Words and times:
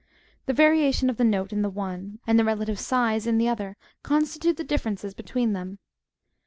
The 0.47 0.53
varia 0.53 0.91
tion 0.91 1.11
of 1.11 1.17
the 1.17 1.23
note 1.23 1.53
in 1.53 1.61
the 1.61 1.69
one, 1.69 2.17
and 2.25 2.39
the 2.39 2.43
relative 2.43 2.79
size 2.79 3.27
in 3.27 3.37
the 3.37 3.47
other, 3.47 3.77
constitute 4.01 4.57
the 4.57 4.63
differences 4.63 5.13
between 5.13 5.53
them. 5.53 5.77